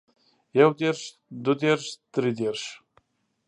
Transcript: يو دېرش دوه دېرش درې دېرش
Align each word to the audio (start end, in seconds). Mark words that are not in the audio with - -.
يو 0.59 0.69
دېرش 0.79 0.99
دوه 1.43 1.55
دېرش 1.61 1.85
درې 2.13 2.31
دېرش 2.39 2.63